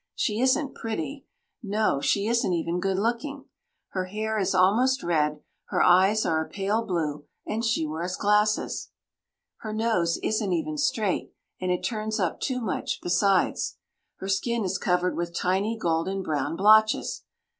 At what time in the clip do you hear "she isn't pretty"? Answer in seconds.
0.15-1.27